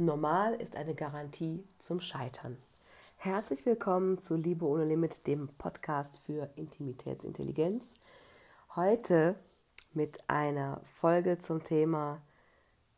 Normal 0.00 0.54
ist 0.54 0.76
eine 0.76 0.94
Garantie 0.94 1.64
zum 1.80 2.00
Scheitern. 2.00 2.56
Herzlich 3.16 3.66
willkommen 3.66 4.20
zu 4.20 4.36
Liebe 4.36 4.64
ohne 4.64 4.84
Limit, 4.84 5.26
dem 5.26 5.48
Podcast 5.58 6.20
für 6.20 6.48
Intimitätsintelligenz. 6.54 7.84
Heute 8.76 9.34
mit 9.94 10.20
einer 10.30 10.80
Folge 10.84 11.40
zum 11.40 11.64
Thema, 11.64 12.22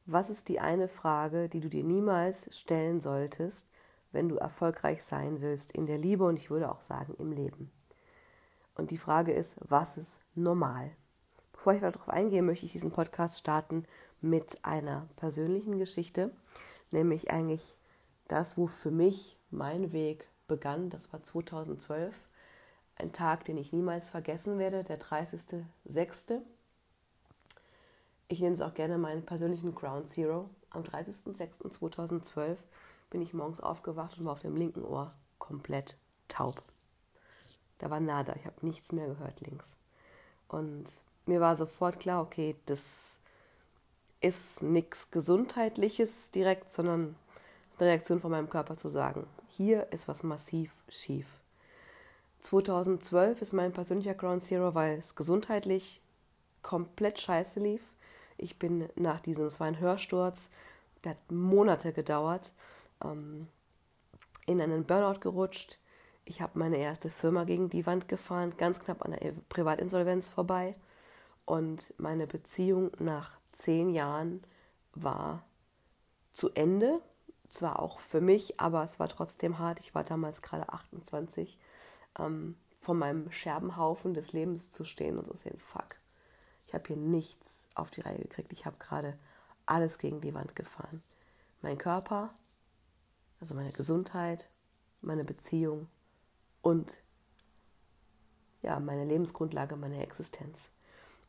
was 0.04 0.28
ist 0.28 0.50
die 0.50 0.60
eine 0.60 0.88
Frage, 0.88 1.48
die 1.48 1.60
du 1.60 1.70
dir 1.70 1.84
niemals 1.84 2.54
stellen 2.54 3.00
solltest, 3.00 3.66
wenn 4.12 4.28
du 4.28 4.36
erfolgreich 4.36 5.02
sein 5.02 5.40
willst 5.40 5.72
in 5.72 5.86
der 5.86 5.96
Liebe 5.96 6.24
und 6.24 6.36
ich 6.36 6.50
würde 6.50 6.70
auch 6.70 6.82
sagen 6.82 7.14
im 7.18 7.32
Leben. 7.32 7.72
Und 8.74 8.90
die 8.90 8.98
Frage 8.98 9.32
ist, 9.32 9.56
was 9.66 9.96
ist 9.96 10.20
normal? 10.34 10.90
Bevor 11.54 11.72
ich 11.72 11.80
darauf 11.80 12.10
eingehe, 12.10 12.42
möchte 12.42 12.66
ich 12.66 12.72
diesen 12.72 12.92
Podcast 12.92 13.38
starten 13.38 13.86
mit 14.20 14.62
einer 14.66 15.08
persönlichen 15.16 15.78
Geschichte 15.78 16.30
nämlich 16.92 17.30
eigentlich 17.30 17.74
das, 18.28 18.56
wo 18.56 18.66
für 18.66 18.90
mich 18.90 19.36
mein 19.50 19.92
Weg 19.92 20.28
begann. 20.46 20.90
Das 20.90 21.12
war 21.12 21.22
2012, 21.22 22.16
ein 22.96 23.12
Tag, 23.12 23.44
den 23.44 23.56
ich 23.56 23.72
niemals 23.72 24.10
vergessen 24.10 24.58
werde, 24.58 24.84
der 24.84 24.98
30.06. 24.98 26.40
Ich 28.28 28.40
nenne 28.40 28.54
es 28.54 28.62
auch 28.62 28.74
gerne 28.74 28.98
meinen 28.98 29.24
persönlichen 29.24 29.74
Ground 29.74 30.08
Zero. 30.08 30.50
Am 30.70 30.82
30.06.2012 30.82 32.56
bin 33.10 33.22
ich 33.22 33.34
morgens 33.34 33.60
aufgewacht 33.60 34.18
und 34.18 34.26
war 34.26 34.32
auf 34.32 34.40
dem 34.40 34.56
linken 34.56 34.84
Ohr 34.84 35.12
komplett 35.38 35.96
taub. 36.28 36.62
Da 37.78 37.90
war 37.90 38.00
nada, 38.00 38.34
ich 38.36 38.44
habe 38.44 38.64
nichts 38.64 38.92
mehr 38.92 39.06
gehört 39.06 39.40
links. 39.40 39.76
Und 40.48 40.84
mir 41.26 41.40
war 41.40 41.56
sofort 41.56 41.98
klar, 41.98 42.22
okay, 42.22 42.56
das 42.66 43.19
ist 44.20 44.62
nichts 44.62 45.10
Gesundheitliches 45.10 46.30
direkt, 46.30 46.72
sondern 46.72 47.16
eine 47.78 47.88
Reaktion 47.88 48.20
von 48.20 48.30
meinem 48.30 48.50
Körper 48.50 48.76
zu 48.76 48.88
sagen, 48.88 49.26
hier 49.48 49.90
ist 49.92 50.08
was 50.08 50.22
massiv 50.22 50.72
schief. 50.88 51.26
2012 52.42 53.42
ist 53.42 53.52
mein 53.52 53.72
persönlicher 53.72 54.14
Ground 54.14 54.42
Zero, 54.42 54.74
weil 54.74 54.98
es 54.98 55.14
gesundheitlich 55.14 56.00
komplett 56.62 57.20
scheiße 57.20 57.60
lief. 57.60 57.82
Ich 58.36 58.58
bin 58.58 58.88
nach 58.96 59.20
diesem, 59.20 59.46
es 59.46 59.60
war 59.60 59.66
ein 59.66 59.80
Hörsturz, 59.80 60.50
der 61.04 61.12
hat 61.12 61.30
Monate 61.30 61.92
gedauert, 61.92 62.52
ähm, 63.04 63.48
in 64.46 64.60
einen 64.60 64.84
Burnout 64.84 65.20
gerutscht. 65.20 65.78
Ich 66.24 66.40
habe 66.40 66.58
meine 66.58 66.78
erste 66.78 67.10
Firma 67.10 67.44
gegen 67.44 67.70
die 67.70 67.86
Wand 67.86 68.08
gefahren, 68.08 68.54
ganz 68.56 68.80
knapp 68.80 69.04
an 69.04 69.12
der 69.12 69.32
Privatinsolvenz 69.48 70.28
vorbei. 70.28 70.74
Und 71.44 71.92
meine 71.98 72.26
Beziehung 72.26 72.92
nach 72.98 73.39
zehn 73.60 73.90
Jahren 73.90 74.42
war 74.94 75.44
zu 76.32 76.50
Ende. 76.50 77.00
Zwar 77.50 77.80
auch 77.80 77.98
für 78.00 78.20
mich, 78.20 78.60
aber 78.60 78.84
es 78.84 79.00
war 79.00 79.08
trotzdem 79.08 79.58
hart. 79.58 79.80
Ich 79.80 79.94
war 79.94 80.04
damals 80.04 80.40
gerade 80.40 80.68
28, 80.72 81.58
ähm, 82.18 82.56
vor 82.80 82.94
meinem 82.94 83.30
Scherbenhaufen 83.32 84.14
des 84.14 84.32
Lebens 84.32 84.70
zu 84.70 84.84
stehen 84.84 85.18
und 85.18 85.26
zu 85.26 85.34
sehen, 85.34 85.58
fuck, 85.58 85.96
ich 86.66 86.74
habe 86.74 86.86
hier 86.86 86.96
nichts 86.96 87.68
auf 87.74 87.90
die 87.90 88.00
Reihe 88.00 88.18
gekriegt. 88.18 88.52
Ich 88.52 88.66
habe 88.66 88.76
gerade 88.78 89.18
alles 89.66 89.98
gegen 89.98 90.20
die 90.20 90.34
Wand 90.34 90.54
gefahren. 90.54 91.02
Mein 91.62 91.76
Körper, 91.76 92.32
also 93.40 93.54
meine 93.54 93.72
Gesundheit, 93.72 94.48
meine 95.00 95.24
Beziehung 95.24 95.88
und 96.62 96.98
ja, 98.62 98.78
meine 98.78 99.04
Lebensgrundlage, 99.04 99.76
meine 99.76 100.02
Existenz. 100.02 100.70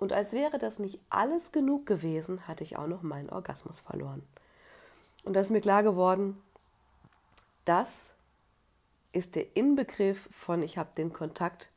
Und 0.01 0.13
als 0.13 0.33
wäre 0.33 0.57
das 0.57 0.79
nicht 0.79 0.99
alles 1.11 1.51
genug 1.51 1.85
gewesen, 1.85 2.47
hatte 2.47 2.63
ich 2.63 2.75
auch 2.75 2.87
noch 2.87 3.03
meinen 3.03 3.29
Orgasmus 3.29 3.81
verloren. 3.81 4.23
Und 5.23 5.35
da 5.35 5.41
ist 5.41 5.51
mir 5.51 5.61
klar 5.61 5.83
geworden, 5.83 6.41
das 7.65 8.09
ist 9.11 9.35
der 9.35 9.55
Inbegriff 9.55 10.27
von, 10.31 10.63
ich 10.63 10.79
habe 10.79 10.89
den 10.97 11.13
Kontakt 11.13 11.69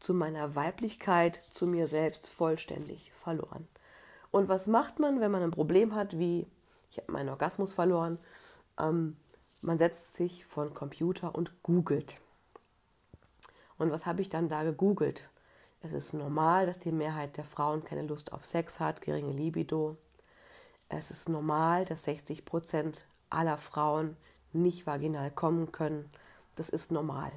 zu 0.00 0.12
meiner 0.12 0.56
Weiblichkeit, 0.56 1.40
zu 1.52 1.68
mir 1.68 1.86
selbst 1.86 2.30
vollständig 2.30 3.12
verloren. 3.12 3.68
Und 4.32 4.48
was 4.48 4.66
macht 4.66 4.98
man, 4.98 5.20
wenn 5.20 5.30
man 5.30 5.44
ein 5.44 5.52
Problem 5.52 5.94
hat, 5.94 6.18
wie 6.18 6.48
ich 6.90 6.98
habe 6.98 7.12
meinen 7.12 7.28
Orgasmus 7.28 7.74
verloren? 7.74 8.18
Ähm, 8.76 9.16
man 9.60 9.78
setzt 9.78 10.16
sich 10.16 10.44
vor 10.46 10.68
Computer 10.74 11.32
und 11.32 11.62
googelt. 11.62 12.18
Und 13.78 13.92
was 13.92 14.04
habe 14.04 14.20
ich 14.20 14.30
dann 14.30 14.48
da 14.48 14.64
gegoogelt? 14.64 15.30
Es 15.80 15.92
ist 15.92 16.12
normal, 16.12 16.66
dass 16.66 16.78
die 16.78 16.90
Mehrheit 16.90 17.36
der 17.36 17.44
Frauen 17.44 17.84
keine 17.84 18.02
Lust 18.02 18.32
auf 18.32 18.44
Sex 18.44 18.80
hat, 18.80 19.00
geringe 19.00 19.32
Libido. 19.32 19.96
Es 20.88 21.10
ist 21.10 21.28
normal, 21.28 21.84
dass 21.84 22.04
60 22.04 22.44
Prozent 22.44 23.06
aller 23.30 23.58
Frauen 23.58 24.16
nicht 24.52 24.86
vaginal 24.86 25.30
kommen 25.30 25.70
können. 25.70 26.10
Das 26.56 26.68
ist 26.68 26.90
normal. 26.90 27.30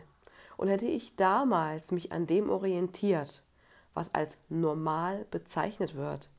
Und 0.57 0.69
hätte 0.69 0.87
ich 0.87 1.15
damals 1.15 1.91
mich 1.91 2.11
an 2.11 2.25
dem 2.25 2.49
orientiert, 2.49 3.43
was 3.93 4.13
als 4.15 4.39
normal 4.49 5.25
bezeichnet 5.29 5.95
wird, 5.95 6.29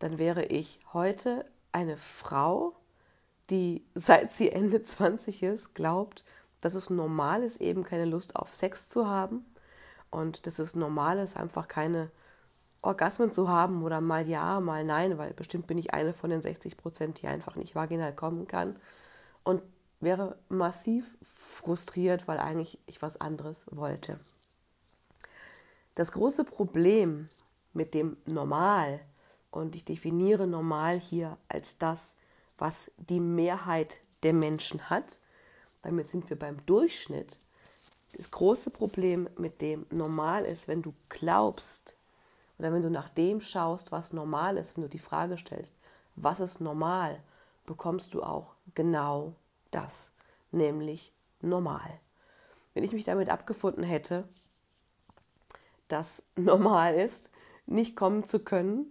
dann 0.00 0.18
wäre 0.18 0.46
ich 0.46 0.80
heute 0.92 1.44
eine 1.70 1.96
Frau, 1.96 2.74
die 3.50 3.84
seit 3.94 4.32
sie 4.32 4.50
Ende 4.50 4.82
20 4.82 5.44
ist, 5.44 5.74
glaubt, 5.74 6.24
dass 6.60 6.74
es 6.74 6.90
normal 6.90 7.44
ist, 7.44 7.60
eben 7.60 7.84
keine 7.84 8.04
Lust 8.04 8.34
auf 8.34 8.52
Sex 8.52 8.88
zu 8.88 9.06
haben 9.06 9.44
und 10.10 10.46
dass 10.46 10.58
es 10.58 10.74
normal 10.74 11.18
ist, 11.18 11.36
einfach 11.36 11.68
keine 11.68 12.10
Orgasmen 12.82 13.30
zu 13.30 13.48
haben 13.48 13.82
oder 13.82 14.00
mal 14.00 14.26
ja, 14.28 14.60
mal 14.60 14.84
nein, 14.84 15.18
weil 15.18 15.34
bestimmt 15.34 15.66
bin 15.66 15.78
ich 15.78 15.92
eine 15.92 16.14
von 16.14 16.30
den 16.30 16.42
60 16.42 16.76
Prozent, 16.76 17.20
die 17.20 17.26
einfach 17.26 17.56
nicht 17.56 17.74
vaginal 17.74 18.14
kommen 18.14 18.46
kann 18.46 18.76
und 19.44 19.62
wäre 20.00 20.38
massiv 20.48 21.16
frustriert, 21.22 22.26
weil 22.26 22.38
eigentlich 22.38 22.78
ich 22.86 23.02
was 23.02 23.20
anderes 23.20 23.66
wollte. 23.70 24.18
Das 25.94 26.12
große 26.12 26.44
Problem 26.44 27.28
mit 27.74 27.94
dem 27.94 28.16
Normal, 28.24 29.00
und 29.50 29.74
ich 29.74 29.84
definiere 29.84 30.46
normal 30.46 30.98
hier 30.98 31.36
als 31.48 31.76
das, 31.78 32.14
was 32.56 32.90
die 32.98 33.20
Mehrheit 33.20 34.00
der 34.22 34.32
Menschen 34.32 34.90
hat, 34.90 35.18
damit 35.82 36.06
sind 36.06 36.30
wir 36.30 36.38
beim 36.38 36.64
Durchschnitt, 36.66 37.38
das 38.16 38.30
große 38.30 38.70
Problem 38.70 39.28
mit 39.36 39.60
dem 39.60 39.86
normal 39.90 40.44
ist, 40.44 40.68
wenn 40.68 40.82
du 40.82 40.94
glaubst 41.08 41.96
oder 42.58 42.72
wenn 42.72 42.82
du 42.82 42.90
nach 42.90 43.08
dem 43.08 43.40
schaust, 43.40 43.92
was 43.92 44.12
normal 44.12 44.56
ist, 44.56 44.76
wenn 44.76 44.82
du 44.82 44.90
die 44.90 44.98
Frage 44.98 45.38
stellst, 45.38 45.74
was 46.16 46.40
ist 46.40 46.60
normal, 46.60 47.20
bekommst 47.66 48.14
du 48.14 48.22
auch 48.22 48.54
genau 48.74 49.34
das, 49.70 50.12
nämlich 50.50 51.12
normal. 51.40 52.00
Wenn 52.74 52.84
ich 52.84 52.92
mich 52.92 53.04
damit 53.04 53.30
abgefunden 53.30 53.84
hätte, 53.84 54.28
dass 55.88 56.22
normal 56.36 56.94
ist, 56.94 57.30
nicht 57.66 57.96
kommen 57.96 58.24
zu 58.24 58.40
können, 58.40 58.86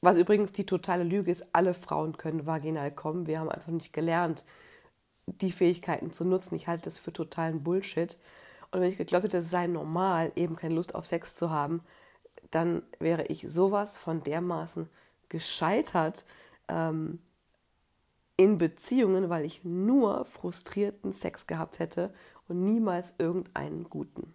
was 0.00 0.18
übrigens 0.18 0.52
die 0.52 0.66
totale 0.66 1.02
Lüge 1.02 1.30
ist, 1.30 1.46
alle 1.52 1.72
Frauen 1.72 2.18
können 2.18 2.46
vaginal 2.46 2.90
kommen. 2.90 3.26
Wir 3.26 3.40
haben 3.40 3.50
einfach 3.50 3.72
nicht 3.72 3.94
gelernt, 3.94 4.44
die 5.26 5.52
Fähigkeiten 5.52 6.12
zu 6.12 6.26
nutzen. 6.26 6.56
Ich 6.56 6.68
halte 6.68 6.84
das 6.84 6.98
für 6.98 7.12
totalen 7.12 7.62
Bullshit. 7.62 8.18
Und 8.74 8.80
wenn 8.80 8.90
ich 8.90 8.98
geglaubt 8.98 9.22
hätte, 9.22 9.36
es 9.36 9.50
sei 9.50 9.68
normal, 9.68 10.32
eben 10.34 10.56
keine 10.56 10.74
Lust 10.74 10.96
auf 10.96 11.06
Sex 11.06 11.36
zu 11.36 11.50
haben, 11.50 11.84
dann 12.50 12.82
wäre 12.98 13.22
ich 13.26 13.48
sowas 13.48 13.96
von 13.96 14.24
dermaßen 14.24 14.88
gescheitert 15.28 16.24
ähm, 16.66 17.20
in 18.36 18.58
Beziehungen, 18.58 19.30
weil 19.30 19.44
ich 19.44 19.62
nur 19.62 20.24
frustrierten 20.24 21.12
Sex 21.12 21.46
gehabt 21.46 21.78
hätte 21.78 22.12
und 22.48 22.64
niemals 22.64 23.14
irgendeinen 23.18 23.84
guten. 23.84 24.34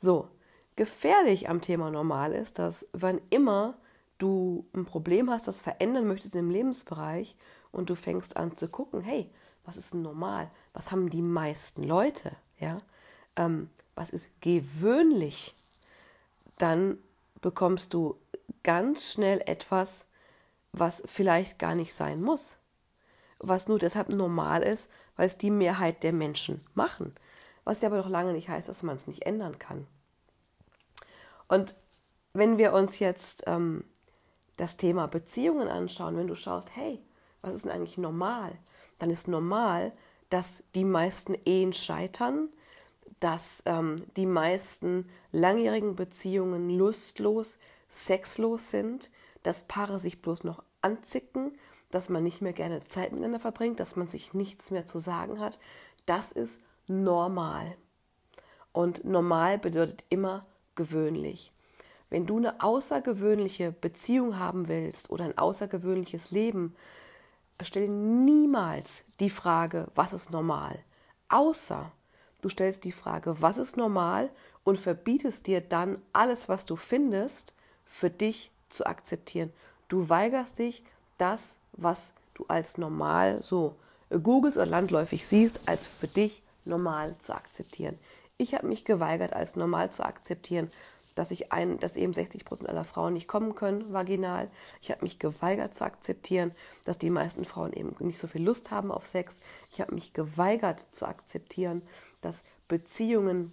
So, 0.00 0.30
gefährlich 0.74 1.50
am 1.50 1.60
Thema 1.60 1.90
normal 1.90 2.32
ist, 2.32 2.58
dass 2.58 2.88
wann 2.94 3.20
immer 3.28 3.74
du 4.16 4.64
ein 4.72 4.86
Problem 4.86 5.28
hast, 5.28 5.46
was 5.46 5.60
verändern 5.60 6.06
möchtest 6.06 6.34
im 6.36 6.48
Lebensbereich 6.48 7.36
und 7.70 7.90
du 7.90 7.96
fängst 7.96 8.38
an 8.38 8.56
zu 8.56 8.66
gucken, 8.68 9.02
hey, 9.02 9.30
was 9.66 9.76
ist 9.76 9.92
normal? 9.92 10.50
Was 10.72 10.90
haben 10.90 11.10
die 11.10 11.20
meisten 11.20 11.82
Leute? 11.82 12.32
Ja, 12.62 12.80
ähm, 13.36 13.68
was 13.94 14.10
ist 14.10 14.30
gewöhnlich, 14.40 15.54
dann 16.58 16.96
bekommst 17.40 17.92
du 17.92 18.16
ganz 18.62 19.12
schnell 19.12 19.42
etwas, 19.46 20.06
was 20.72 21.02
vielleicht 21.06 21.58
gar 21.58 21.74
nicht 21.74 21.92
sein 21.92 22.22
muss, 22.22 22.56
was 23.38 23.68
nur 23.68 23.78
deshalb 23.78 24.08
normal 24.08 24.62
ist, 24.62 24.90
weil 25.16 25.26
es 25.26 25.36
die 25.36 25.50
Mehrheit 25.50 26.02
der 26.02 26.12
Menschen 26.12 26.64
machen, 26.74 27.14
was 27.64 27.82
ja 27.82 27.88
aber 27.88 27.98
noch 27.98 28.08
lange 28.08 28.32
nicht 28.32 28.48
heißt, 28.48 28.68
dass 28.68 28.82
man 28.82 28.96
es 28.96 29.06
nicht 29.06 29.26
ändern 29.26 29.58
kann. 29.58 29.86
Und 31.48 31.74
wenn 32.32 32.56
wir 32.56 32.72
uns 32.72 32.98
jetzt 33.00 33.42
ähm, 33.46 33.84
das 34.56 34.76
Thema 34.76 35.06
Beziehungen 35.08 35.68
anschauen, 35.68 36.16
wenn 36.16 36.28
du 36.28 36.36
schaust, 36.36 36.74
hey, 36.74 37.02
was 37.42 37.54
ist 37.54 37.64
denn 37.64 37.72
eigentlich 37.72 37.98
normal? 37.98 38.52
Dann 38.98 39.10
ist 39.10 39.28
normal, 39.28 39.92
dass 40.32 40.62
die 40.74 40.84
meisten 40.84 41.34
Ehen 41.44 41.74
scheitern, 41.74 42.48
dass 43.20 43.62
ähm, 43.66 44.02
die 44.16 44.24
meisten 44.24 45.06
langjährigen 45.30 45.94
Beziehungen 45.94 46.70
lustlos, 46.70 47.58
sexlos 47.90 48.70
sind, 48.70 49.10
dass 49.42 49.64
Paare 49.64 49.98
sich 49.98 50.22
bloß 50.22 50.44
noch 50.44 50.62
anzicken, 50.80 51.52
dass 51.90 52.08
man 52.08 52.22
nicht 52.22 52.40
mehr 52.40 52.54
gerne 52.54 52.80
Zeit 52.80 53.12
miteinander 53.12 53.40
verbringt, 53.40 53.78
dass 53.78 53.96
man 53.96 54.06
sich 54.06 54.32
nichts 54.32 54.70
mehr 54.70 54.86
zu 54.86 54.96
sagen 54.96 55.38
hat. 55.38 55.58
Das 56.06 56.32
ist 56.32 56.62
normal. 56.86 57.76
Und 58.72 59.04
normal 59.04 59.58
bedeutet 59.58 60.06
immer 60.08 60.46
gewöhnlich. 60.76 61.52
Wenn 62.08 62.24
du 62.24 62.38
eine 62.38 62.62
außergewöhnliche 62.62 63.72
Beziehung 63.72 64.38
haben 64.38 64.68
willst 64.68 65.10
oder 65.10 65.24
ein 65.24 65.36
außergewöhnliches 65.36 66.30
Leben, 66.30 66.74
stell 67.64 67.88
niemals 67.88 69.04
die 69.20 69.30
Frage, 69.30 69.88
was 69.94 70.12
ist 70.12 70.30
normal? 70.30 70.78
Außer 71.28 71.90
du 72.40 72.48
stellst 72.48 72.84
die 72.84 72.92
Frage, 72.92 73.40
was 73.40 73.58
ist 73.58 73.76
normal 73.76 74.30
und 74.64 74.78
verbietest 74.78 75.46
dir 75.46 75.60
dann 75.60 76.00
alles, 76.12 76.48
was 76.48 76.64
du 76.64 76.76
findest, 76.76 77.54
für 77.84 78.10
dich 78.10 78.50
zu 78.68 78.86
akzeptieren. 78.86 79.52
Du 79.88 80.08
weigerst 80.08 80.58
dich, 80.58 80.84
das, 81.18 81.60
was 81.72 82.14
du 82.34 82.44
als 82.48 82.78
normal 82.78 83.42
so 83.42 83.76
googelst 84.10 84.56
oder 84.56 84.66
landläufig 84.66 85.26
siehst, 85.26 85.60
als 85.66 85.86
für 85.86 86.08
dich 86.08 86.42
normal 86.64 87.16
zu 87.18 87.34
akzeptieren. 87.34 87.98
Ich 88.38 88.54
habe 88.54 88.66
mich 88.66 88.84
geweigert, 88.84 89.32
als 89.32 89.56
normal 89.56 89.90
zu 89.90 90.04
akzeptieren, 90.04 90.70
dass 91.14 91.30
ich 91.30 91.52
ein, 91.52 91.78
dass 91.78 91.96
eben 91.96 92.14
60 92.14 92.44
Prozent 92.44 92.68
aller 92.68 92.84
Frauen 92.84 93.12
nicht 93.12 93.28
kommen 93.28 93.54
können, 93.54 93.92
vaginal. 93.92 94.50
Ich 94.80 94.90
habe 94.90 95.02
mich 95.02 95.18
geweigert 95.18 95.74
zu 95.74 95.84
akzeptieren, 95.84 96.52
dass 96.84 96.98
die 96.98 97.10
meisten 97.10 97.44
Frauen 97.44 97.72
eben 97.72 97.94
nicht 98.00 98.18
so 98.18 98.26
viel 98.26 98.42
Lust 98.42 98.70
haben 98.70 98.90
auf 98.90 99.06
Sex. 99.06 99.40
Ich 99.70 99.80
habe 99.80 99.94
mich 99.94 100.12
geweigert 100.12 100.80
zu 100.92 101.06
akzeptieren, 101.06 101.82
dass 102.20 102.42
Beziehungen 102.68 103.52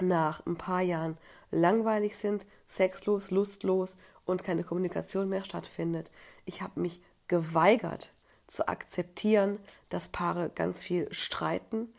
nach 0.00 0.44
ein 0.46 0.56
paar 0.56 0.80
Jahren 0.80 1.18
langweilig 1.50 2.16
sind, 2.16 2.46
sexlos, 2.68 3.30
lustlos 3.30 3.96
und 4.24 4.44
keine 4.44 4.64
Kommunikation 4.64 5.28
mehr 5.28 5.44
stattfindet. 5.44 6.10
Ich 6.44 6.62
habe 6.62 6.80
mich 6.80 7.02
geweigert 7.28 8.12
zu 8.46 8.66
akzeptieren, 8.68 9.58
dass 9.88 10.08
Paare 10.08 10.50
ganz 10.54 10.82
viel 10.82 11.12
streiten. 11.12 11.92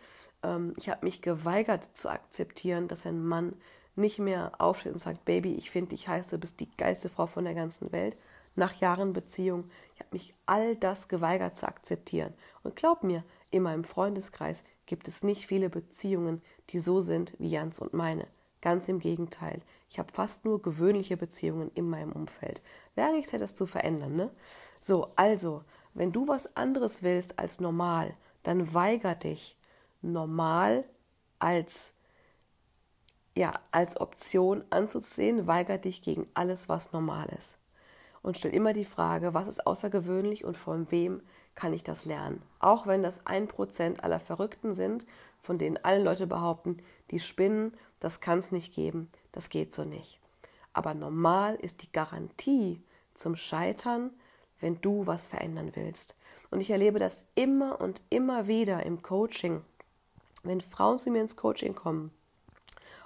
Ähm, 0.44 0.74
ich 0.78 0.90
habe 0.90 1.06
mich 1.06 1.22
geweigert 1.22 1.90
zu 1.94 2.10
akzeptieren, 2.10 2.88
dass 2.88 3.06
ein 3.06 3.24
Mann 3.26 3.54
nicht 3.96 4.20
mehr 4.20 4.54
aufsteht 4.60 4.94
und 4.94 5.00
sagt, 5.00 5.26
Baby, 5.26 5.54
ich 5.56 5.72
finde 5.72 5.90
dich 5.90 6.08
heiß, 6.08 6.30
du 6.30 6.38
bist 6.38 6.60
die 6.60 6.70
geilste 6.78 7.10
Frau 7.10 7.26
von 7.26 7.46
der 7.46 7.54
ganzen 7.54 7.92
Welt. 7.92 8.16
Nach 8.56 8.74
Jahren 8.76 9.14
Beziehung, 9.14 9.70
ich 9.94 10.02
habe 10.02 10.10
mich 10.12 10.34
all 10.46 10.76
das 10.76 11.08
geweigert 11.08 11.58
zu 11.58 11.68
akzeptieren. 11.68 12.34
Und 12.64 12.76
glaub 12.76 13.04
mir, 13.04 13.24
in 13.50 13.64
meinem 13.64 13.84
Freundeskreis 13.84 14.64
gibt 14.86 15.08
es 15.08 15.24
nicht 15.24 15.48
viele 15.48 15.70
Beziehungen, 15.70 16.42
die 16.70 16.80
so 16.80 17.00
sind 17.00 17.34
wie 17.40 17.50
Jans 17.50 17.80
und 17.80 17.94
meine. 17.94 18.28
Ganz 18.62 18.90
im 18.90 19.00
Gegenteil. 19.00 19.62
Ich 19.90 20.00
habe 20.00 20.12
fast 20.12 20.46
nur 20.46 20.62
gewöhnliche 20.62 21.18
Beziehungen 21.18 21.72
in 21.74 21.90
meinem 21.90 22.12
Umfeld. 22.12 22.62
Wäre 22.96 23.10
eigentlich 23.10 23.28
Zeit, 23.28 23.42
das 23.42 23.56
zu 23.56 23.66
verändern, 23.66 24.16
ne? 24.16 24.30
So, 24.80 25.12
also, 25.16 25.64
wenn 25.94 26.12
du 26.12 26.28
was 26.28 26.56
anderes 26.56 27.04
willst 27.04 27.40
als 27.40 27.60
normal, 27.60 28.16
dann 28.44 28.74
weiger 28.74 29.16
dich, 29.16 29.58
normal 30.02 30.86
als 31.40 31.94
ja, 33.36 33.54
als 33.72 34.00
Option 34.00 34.64
anzusehen, 34.70 35.48
weiger 35.48 35.78
dich 35.78 36.02
gegen 36.02 36.28
alles, 36.34 36.70
was 36.70 36.92
normal 36.92 37.30
ist. 37.38 37.58
Und 38.22 38.38
stell 38.38 38.54
immer 38.54 38.74
die 38.74 38.86
Frage, 38.86 39.34
was 39.34 39.48
ist 39.48 39.66
außergewöhnlich 39.66 40.46
und 40.46 40.58
von 40.58 40.92
wem 40.92 41.22
kann 41.56 41.74
ich 41.74 41.84
das 41.84 42.06
lernen? 42.06 42.42
Auch 42.60 42.88
wenn 42.88 43.04
das 43.04 43.26
ein 43.26 43.48
Prozent 43.48 44.04
aller 44.04 44.20
Verrückten 44.20 44.76
sind, 44.76 45.06
von 45.40 45.58
denen 45.58 45.80
alle 45.84 46.04
Leute 46.04 46.28
behaupten, 46.28 46.78
die 47.10 47.20
spinnen, 47.20 47.74
das 48.00 48.20
kann 48.20 48.40
es 48.40 48.52
nicht 48.52 48.74
geben, 48.74 49.10
das 49.32 49.50
geht 49.50 49.74
so 49.74 49.86
nicht. 49.86 50.20
Aber 50.74 50.94
normal 50.94 51.56
ist 51.56 51.82
die 51.82 51.92
Garantie 51.92 52.82
zum 53.16 53.36
Scheitern, 53.36 54.12
wenn 54.60 54.80
du 54.82 55.08
was 55.08 55.28
verändern 55.28 55.72
willst. 55.74 56.16
Und 56.52 56.62
ich 56.62 56.70
erlebe 56.70 57.00
das 57.00 57.26
immer 57.34 57.82
und 57.82 58.02
immer 58.10 58.48
wieder 58.48 58.86
im 58.86 59.02
Coaching. 59.02 59.62
Wenn 60.44 60.62
Frauen 60.62 61.00
zu 61.00 61.10
mir 61.10 61.22
ins 61.22 61.36
Coaching 61.36 61.76
kommen 61.76 62.12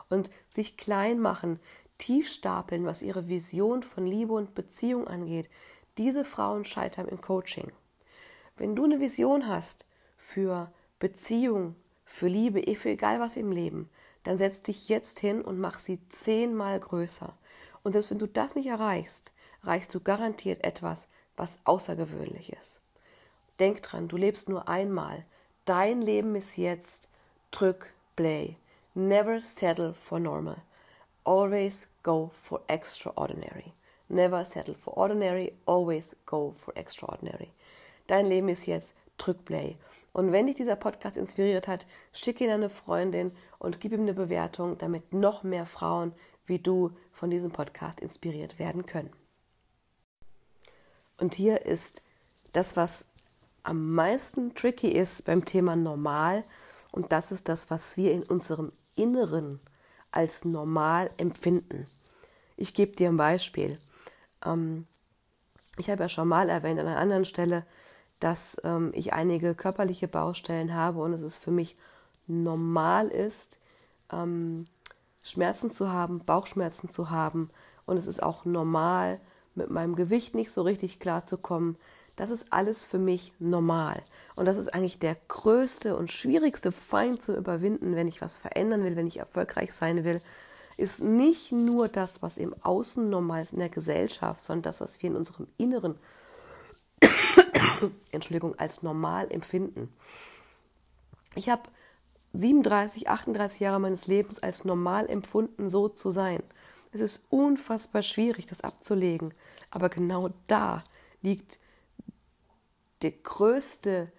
und 0.10 0.30
sich 0.50 0.78
klein 0.78 1.19
machen, 1.19 1.60
tief 1.98 2.30
stapeln, 2.30 2.86
was 2.86 3.02
ihre 3.02 3.28
Vision 3.28 3.84
von 3.84 4.06
Liebe 4.06 4.34
und 4.34 4.56
Beziehung 4.56 5.07
angeht, 5.07 5.50
diese 5.98 6.25
Frauen 6.25 6.66
scheitern 6.66 7.07
im 7.07 7.22
Coaching. 7.22 7.72
Wenn 8.57 8.75
du 8.75 8.84
eine 8.84 9.00
Vision 9.00 9.48
hast 9.48 9.86
für 10.18 10.72
Beziehung, 11.00 11.75
für 12.06 12.28
Liebe, 12.28 12.63
für 12.75 12.90
egal 12.90 13.19
was 13.19 13.38
im 13.38 13.52
Leben, 13.52 13.90
dann 14.24 14.38
setz 14.38 14.62
dich 14.62 14.90
jetzt 14.90 15.19
hin 15.19 15.42
und 15.42 15.60
mach 15.60 15.80
sie 15.80 16.00
zehnmal 16.10 16.80
größer. 16.80 17.38
Und 17.84 17.92
selbst 17.92 18.12
wenn 18.12 18.19
du 18.19 18.28
das 18.28 18.56
nicht 18.56 18.68
erreichst, 18.68 19.34
erreichst 19.62 19.94
du 19.94 20.00
garantiert 20.00 20.63
etwas, 20.63 21.08
was 21.38 21.60
außergewöhnlich 21.66 22.54
ist. 22.54 22.81
Denk 23.60 23.81
dran, 23.84 24.08
du 24.08 24.18
lebst 24.18 24.50
nur 24.50 24.68
einmal. 24.68 25.25
Dein 25.66 26.01
Leben 26.01 26.36
ist 26.36 26.58
jetzt. 26.58 27.10
Drück 27.51 27.94
Play. 28.16 28.58
Never 28.95 29.42
settle 29.42 29.94
for 29.94 30.19
normal. 30.19 30.57
Always 31.25 31.88
go 32.01 32.31
for 32.33 32.62
extraordinary. 32.68 33.74
Never 34.07 34.45
settle 34.45 34.75
for 34.75 34.97
ordinary, 34.97 35.53
always 35.65 36.15
go 36.25 36.53
for 36.57 36.74
extraordinary. 36.77 37.51
Dein 38.07 38.25
Leben 38.27 38.50
ist 38.50 38.68
jetzt 38.68 38.95
Drückplay. 39.18 39.75
Und 40.13 40.31
wenn 40.31 40.47
dich 40.47 40.56
dieser 40.56 40.77
Podcast 40.77 41.18
inspiriert 41.18 41.68
hat, 41.68 41.86
schick 42.13 42.39
ihn 42.39 42.50
an 42.50 42.62
eine 42.62 42.69
Freundin 42.69 43.31
und 43.59 43.81
gib 43.81 43.92
ihm 43.92 44.01
eine 44.01 44.13
Bewertung, 44.13 44.77
damit 44.77 45.13
noch 45.13 45.44
mehr 45.44 45.65
Frauen 45.65 46.13
wie 46.45 46.59
du 46.59 46.91
von 47.12 47.30
diesem 47.30 47.51
Podcast 47.51 48.00
inspiriert 48.00 48.59
werden 48.59 48.86
können. 48.86 49.12
Und 51.18 51.36
hier 51.36 51.65
ist 51.65 52.01
das, 52.53 52.75
was 52.77 53.06
am 53.63 53.94
meisten 53.94 54.53
tricky 54.53 54.89
ist 54.89 55.25
beim 55.25 55.44
Thema 55.44 55.75
normal. 55.75 56.44
Und 56.91 57.12
das 57.12 57.31
ist 57.31 57.50
das, 57.50 57.69
was 57.69 57.98
wir 57.98 58.12
in 58.12 58.24
unserem 58.24 58.71
Inneren 58.95 59.59
als 60.12 60.45
normal 60.45 61.12
empfinden. 61.18 61.88
Ich 62.57 62.74
gebe 62.74 62.95
dir 62.95 63.09
ein 63.09 63.18
Beispiel. 63.18 63.80
Ähm, 64.45 64.88
ich 65.77 65.89
habe 65.89 66.03
ja 66.03 66.09
schon 66.09 66.27
mal 66.27 66.50
erwähnt 66.50 66.80
an 66.80 66.88
einer 66.88 67.00
anderen 67.00 67.25
Stelle, 67.25 67.65
dass 68.19 68.57
ähm, 68.63 68.92
ich 68.94 69.13
einige 69.13 69.56
körperliche 69.56 70.07
Baustellen 70.07 70.74
habe 70.74 71.00
und 71.01 71.13
es 71.13 71.21
ist 71.21 71.38
für 71.38 71.51
mich 71.51 71.75
normal 72.27 73.09
ist, 73.09 73.59
ähm, 74.12 74.65
Schmerzen 75.21 75.69
zu 75.71 75.91
haben, 75.91 76.19
Bauchschmerzen 76.19 76.89
zu 76.89 77.09
haben 77.09 77.50
und 77.86 77.98
es 77.98 78.07
ist 78.07 78.24
auch 78.24 78.45
normal, 78.45 79.19
mit 79.53 79.69
meinem 79.69 79.95
Gewicht 79.95 80.36
nicht 80.36 80.51
so 80.51 80.62
richtig 80.62 81.00
klarzukommen, 81.00 81.77
das 82.15 82.29
ist 82.29 82.51
alles 82.51 82.85
für 82.85 82.97
mich 82.97 83.33
normal. 83.39 84.03
Und 84.35 84.45
das 84.45 84.57
ist 84.57 84.73
eigentlich 84.73 85.00
der 85.00 85.17
größte 85.27 85.95
und 85.95 86.12
schwierigste 86.12 86.72
Feind 86.72 87.22
zu 87.22 87.36
überwinden, 87.36 87.95
wenn 87.95 88.07
ich 88.07 88.22
was 88.22 88.38
verändern 88.38 88.84
will, 88.84 88.95
wenn 88.95 89.07
ich 89.07 89.17
erfolgreich 89.17 89.74
sein 89.74 90.03
will, 90.03 90.22
ist 90.77 91.01
nicht 91.01 91.51
nur 91.51 91.88
das, 91.88 92.22
was 92.22 92.38
im 92.38 92.53
Außen 92.62 93.10
normal 93.10 93.43
ist 93.43 93.53
in 93.53 93.60
der 93.60 93.69
Gesellschaft, 93.69 94.41
sondern 94.41 94.63
das, 94.63 94.81
was 94.81 95.01
wir 95.01 95.10
in 95.10 95.15
unserem 95.15 95.48
Inneren, 95.57 95.98
Entschuldigung, 98.12 98.55
als 98.60 98.84
normal 98.84 99.31
empfinden. 99.31 99.93
Ich 101.36 101.50
habe 101.50 101.63
37, 102.34 103.07
38 103.07 103.60
Jahre 103.62 103.79
meines 103.79 104.07
Lebens 104.07 104.43
als 104.43 104.65
normal 104.65 105.10
empfunden, 105.10 105.69
so 105.69 105.88
zu 105.88 106.10
sein. 106.12 106.43
Es 106.91 107.01
ist 107.01 107.24
unfassbar 107.29 108.01
schwierig, 108.01 108.45
das 108.45 108.62
abzulegen. 108.62 109.34
Aber 109.72 109.89
genau 109.89 110.29
da 110.48 110.84
liegt 111.22 111.60
der 113.05 113.12
größte 113.12 114.12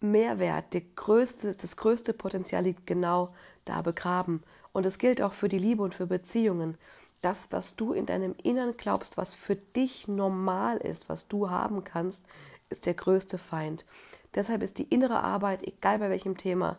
Mehrwert, 0.00 0.74
der 0.74 0.80
größte, 0.80 1.54
das 1.54 1.76
größte 1.76 2.12
Potenzial 2.12 2.64
liegt 2.64 2.84
genau 2.84 3.28
da 3.64 3.82
begraben. 3.82 4.42
Und 4.72 4.84
es 4.84 4.98
gilt 4.98 5.22
auch 5.22 5.32
für 5.32 5.48
die 5.48 5.60
Liebe 5.60 5.84
und 5.84 5.94
für 5.94 6.08
Beziehungen. 6.08 6.76
Das, 7.20 7.52
was 7.52 7.76
du 7.76 7.92
in 7.92 8.06
deinem 8.06 8.34
Innern 8.42 8.76
glaubst, 8.76 9.16
was 9.16 9.32
für 9.32 9.54
dich 9.54 10.08
normal 10.08 10.78
ist, 10.78 11.08
was 11.08 11.28
du 11.28 11.50
haben 11.50 11.84
kannst, 11.84 12.24
ist 12.68 12.86
der 12.86 12.94
größte 12.94 13.38
Feind. 13.38 13.86
Deshalb 14.34 14.64
ist 14.64 14.78
die 14.78 14.88
innere 14.92 15.22
Arbeit, 15.22 15.62
egal 15.62 16.00
bei 16.00 16.10
welchem 16.10 16.36
Thema, 16.36 16.78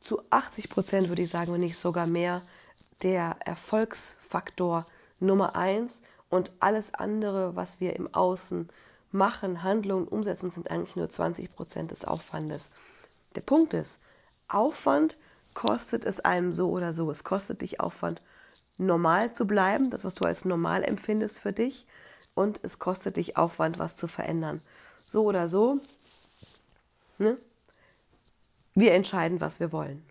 zu 0.00 0.20
80 0.28 0.68
Prozent 0.68 1.08
würde 1.08 1.22
ich 1.22 1.30
sagen, 1.30 1.50
wenn 1.54 1.60
nicht 1.60 1.78
sogar 1.78 2.06
mehr, 2.06 2.42
der 3.02 3.36
Erfolgsfaktor 3.40 4.84
Nummer 5.18 5.56
eins 5.56 6.02
und 6.28 6.52
alles 6.60 6.92
andere, 6.92 7.56
was 7.56 7.80
wir 7.80 7.96
im 7.96 8.12
Außen 8.12 8.68
machen, 9.10 9.62
Handlungen 9.62 10.08
umsetzen, 10.08 10.50
sind 10.50 10.70
eigentlich 10.70 10.96
nur 10.96 11.08
20 11.08 11.54
Prozent 11.54 11.90
des 11.90 12.04
Aufwandes. 12.04 12.70
Der 13.34 13.40
Punkt 13.40 13.74
ist, 13.74 14.00
Aufwand 14.48 15.16
kostet 15.54 16.04
es 16.04 16.20
einem 16.20 16.52
so 16.52 16.70
oder 16.70 16.92
so. 16.92 17.10
Es 17.10 17.24
kostet 17.24 17.62
dich 17.62 17.80
Aufwand, 17.80 18.22
normal 18.76 19.32
zu 19.32 19.46
bleiben, 19.46 19.90
das, 19.90 20.04
was 20.04 20.14
du 20.14 20.24
als 20.24 20.44
normal 20.44 20.84
empfindest 20.84 21.40
für 21.40 21.52
dich, 21.52 21.86
und 22.34 22.60
es 22.62 22.78
kostet 22.78 23.16
dich 23.16 23.36
Aufwand, 23.36 23.80
was 23.80 23.96
zu 23.96 24.06
verändern. 24.06 24.60
So 25.06 25.24
oder 25.24 25.48
so, 25.48 25.80
ne? 27.18 27.36
wir 28.74 28.92
entscheiden, 28.92 29.40
was 29.40 29.58
wir 29.58 29.72
wollen. 29.72 30.08